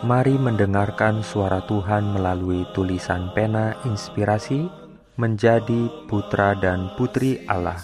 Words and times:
Mari 0.00 0.40
mendengarkan 0.40 1.20
suara 1.20 1.60
Tuhan 1.68 2.16
melalui 2.16 2.64
tulisan 2.72 3.28
pena 3.36 3.76
inspirasi 3.84 4.64
menjadi 5.20 5.92
putra 6.08 6.56
dan 6.56 6.88
putri 6.96 7.44
Allah. 7.44 7.76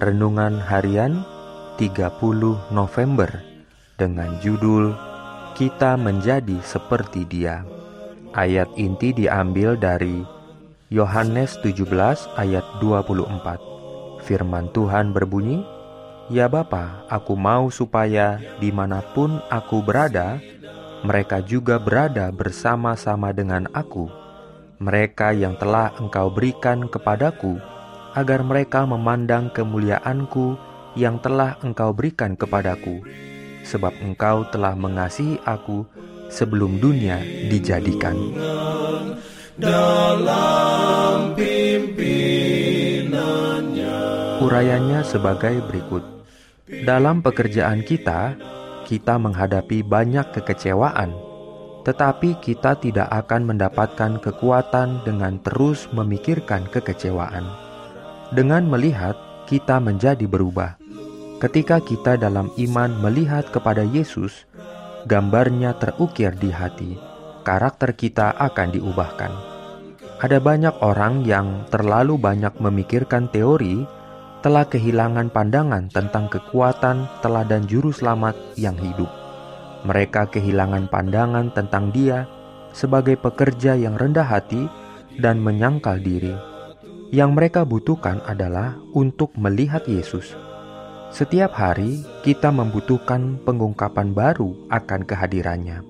Renungan 0.00 0.56
harian 0.56 1.20
30 1.76 2.72
November 2.72 3.28
dengan 4.00 4.40
judul 4.40 4.96
Kita 5.52 6.00
menjadi 6.00 6.64
seperti 6.64 7.28
Dia. 7.28 7.60
Ayat 8.32 8.72
inti 8.80 9.12
diambil 9.12 9.76
dari 9.76 10.24
Yohanes 10.88 11.60
17 11.60 11.84
ayat 12.40 12.64
24. 12.80 14.24
Firman 14.24 14.72
Tuhan 14.72 15.12
berbunyi, 15.12 15.60
Ya 16.32 16.48
Bapa, 16.48 17.04
aku 17.12 17.36
mau 17.36 17.68
supaya 17.68 18.40
di 18.56 18.72
mana 18.72 19.04
pun 19.12 19.44
aku 19.52 19.84
berada, 19.84 20.40
mereka 21.04 21.44
juga 21.44 21.76
berada 21.76 22.32
bersama-sama 22.32 23.28
dengan 23.36 23.68
aku, 23.76 24.08
mereka 24.80 25.36
yang 25.36 25.52
telah 25.60 25.92
engkau 26.00 26.32
berikan 26.32 26.88
kepadaku, 26.88 27.60
agar 28.16 28.40
mereka 28.40 28.88
memandang 28.88 29.52
kemuliaanku 29.52 30.56
yang 30.96 31.20
telah 31.20 31.60
engkau 31.60 31.92
berikan 31.92 32.32
kepadaku, 32.32 33.04
sebab 33.68 33.92
engkau 34.00 34.48
telah 34.48 34.72
mengasihi 34.72 35.36
aku 35.44 35.84
sebelum 36.32 36.80
dunia 36.80 37.20
dijadikan. 37.52 38.16
Dalam 39.60 41.36
Urayanya 44.44 45.00
sebagai 45.06 45.56
berikut. 45.64 46.04
Dalam 46.84 47.24
pekerjaan 47.24 47.80
kita, 47.80 48.36
kita 48.84 49.16
menghadapi 49.16 49.80
banyak 49.80 50.30
kekecewaan, 50.36 51.10
tetapi 51.88 52.36
kita 52.38 52.76
tidak 52.78 53.08
akan 53.10 53.50
mendapatkan 53.50 54.20
kekuatan 54.20 55.02
dengan 55.08 55.40
terus 55.40 55.88
memikirkan 55.90 56.68
kekecewaan. 56.68 57.48
Dengan 58.32 58.68
melihat, 58.68 59.16
kita 59.44 59.76
menjadi 59.80 60.24
berubah. 60.24 60.80
Ketika 61.40 61.80
kita 61.80 62.16
dalam 62.16 62.48
iman 62.56 62.88
melihat 63.04 63.48
kepada 63.52 63.84
Yesus, 63.84 64.48
gambarnya 65.04 65.76
terukir 65.76 66.32
di 66.40 66.48
hati, 66.48 66.96
karakter 67.44 67.92
kita 67.92 68.32
akan 68.40 68.72
diubahkan. 68.72 69.32
Ada 70.24 70.40
banyak 70.40 70.80
orang 70.80 71.28
yang 71.28 71.68
terlalu 71.68 72.16
banyak 72.16 72.56
memikirkan 72.56 73.28
teori 73.28 73.84
telah 74.44 74.68
kehilangan 74.68 75.32
pandangan 75.32 75.88
tentang 75.88 76.28
kekuatan 76.28 77.08
teladan 77.24 77.64
juru 77.64 77.88
selamat 77.88 78.36
yang 78.60 78.76
hidup. 78.76 79.08
Mereka 79.88 80.28
kehilangan 80.36 80.92
pandangan 80.92 81.48
tentang 81.56 81.88
dia 81.88 82.28
sebagai 82.76 83.16
pekerja 83.16 83.72
yang 83.72 83.96
rendah 83.96 84.28
hati 84.28 84.68
dan 85.16 85.40
menyangkal 85.40 85.96
diri. 85.96 86.36
Yang 87.08 87.30
mereka 87.32 87.64
butuhkan 87.64 88.20
adalah 88.28 88.76
untuk 88.92 89.32
melihat 89.40 89.88
Yesus. 89.88 90.36
Setiap 91.08 91.56
hari 91.56 92.04
kita 92.20 92.52
membutuhkan 92.52 93.40
pengungkapan 93.48 94.12
baru 94.12 94.68
akan 94.68 95.08
kehadirannya. 95.08 95.80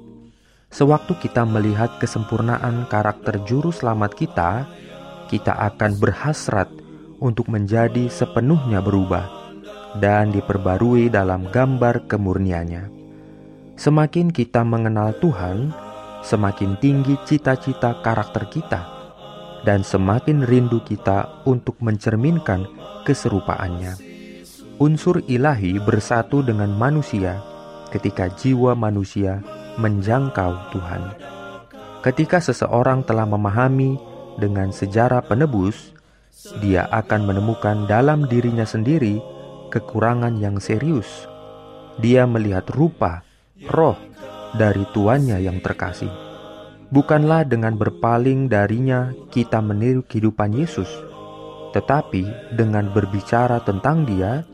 Sewaktu 0.71 1.19
kita 1.19 1.43
melihat 1.43 1.99
kesempurnaan 1.99 2.87
karakter 2.87 3.43
juru 3.51 3.75
selamat 3.75 4.15
kita, 4.15 4.71
kita 5.27 5.59
akan 5.59 5.99
berhasrat 5.99 6.84
untuk 7.25 7.49
menjadi 7.49 8.13
sepenuhnya 8.13 8.85
berubah 8.85 9.25
dan 9.97 10.29
diperbarui 10.29 11.09
dalam 11.09 11.49
gambar 11.49 12.05
kemurniannya. 12.05 12.93
Semakin 13.81 14.29
kita 14.29 14.61
mengenal 14.63 15.17
Tuhan, 15.19 15.73
semakin 16.21 16.77
tinggi 16.79 17.17
cita-cita 17.25 18.05
karakter 18.05 18.45
kita, 18.53 18.83
dan 19.65 19.81
semakin 19.81 20.45
rindu 20.45 20.85
kita 20.85 21.43
untuk 21.49 21.81
mencerminkan 21.81 22.69
keserupaannya. 23.09 23.97
Unsur 24.77 25.25
ilahi 25.25 25.81
bersatu 25.81 26.45
dengan 26.45 26.69
manusia 26.77 27.41
ketika 27.89 28.29
jiwa 28.29 28.77
manusia 28.77 29.41
menjangkau 29.79 30.75
Tuhan. 30.75 31.03
Ketika 32.05 32.43
seseorang 32.43 33.07
telah 33.07 33.25
memahami 33.25 33.97
dengan 34.37 34.75
sejarah 34.75 35.25
penebus, 35.25 35.95
dia 36.61 36.85
akan 36.91 37.31
menemukan 37.31 37.89
dalam 37.89 38.29
dirinya 38.29 38.67
sendiri 38.69 39.23
kekurangan 39.73 40.37
yang 40.39 40.61
serius. 40.61 41.27
Dia 42.03 42.27
melihat 42.27 42.69
rupa, 42.75 43.23
roh 43.71 43.97
dari 44.55 44.83
tuannya 44.93 45.41
yang 45.43 45.63
terkasih. 45.63 46.11
Bukanlah 46.93 47.49
dengan 47.49 47.75
berpaling 47.75 48.47
darinya 48.47 49.11
kita 49.35 49.59
meniru 49.59 50.07
kehidupan 50.07 50.55
Yesus, 50.55 50.91
tetapi 51.75 52.55
dengan 52.55 52.93
berbicara 52.95 53.59
tentang 53.67 54.07
Dia, 54.07 54.47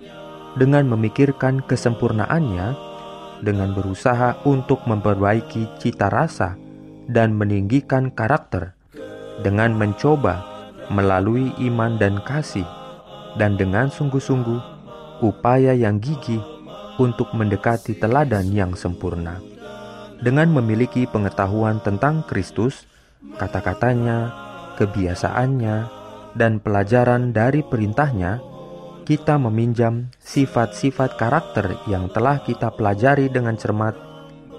dengan 0.57 0.89
memikirkan 0.89 1.61
kesempurnaannya, 1.69 2.67
dengan 3.45 3.77
berusaha 3.77 4.41
untuk 4.49 4.85
memperbaiki 4.89 5.81
cita 5.81 6.09
rasa 6.09 6.57
dan 7.09 7.37
meninggikan 7.37 8.09
karakter, 8.13 8.73
dengan 9.45 9.77
mencoba 9.77 10.50
melalui 10.91 11.55
iman 11.71 11.97
dan 11.97 12.19
kasih, 12.27 12.67
dan 13.39 13.55
dengan 13.55 13.89
sungguh-sungguh 13.89 14.61
upaya 15.23 15.73
yang 15.73 16.03
gigih 16.03 16.43
untuk 16.99 17.33
mendekati 17.33 17.97
teladan 17.97 18.51
yang 18.51 18.75
sempurna. 18.75 19.39
Dengan 20.21 20.53
memiliki 20.53 21.09
pengetahuan 21.09 21.81
tentang 21.81 22.27
Kristus, 22.29 22.85
kata-katanya, 23.41 24.35
kebiasaannya, 24.77 25.77
dan 26.37 26.61
pelajaran 26.61 27.33
dari 27.33 27.65
perintahnya, 27.65 28.43
kita 29.09 29.41
meminjam 29.41 30.13
sifat-sifat 30.21 31.17
karakter 31.17 31.73
yang 31.89 32.13
telah 32.13 32.45
kita 32.45 32.69
pelajari 32.71 33.33
dengan 33.33 33.57
cermat 33.57 33.97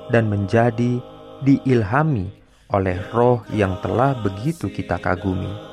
dan 0.09 0.27
menjadi 0.27 0.99
diilhami 1.45 2.33
oleh 2.71 2.97
roh 3.15 3.45
yang 3.53 3.79
telah 3.79 4.17
begitu 4.19 4.67
kita 4.67 4.99
kagumi. 4.99 5.70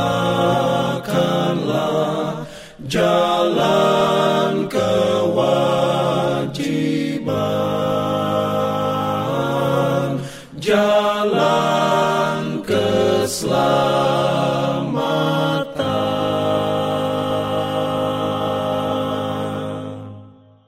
jalan 2.86 4.70
kewajiban, 4.70 5.42
jalan 10.62 11.42
keselamatan. 12.62 13.99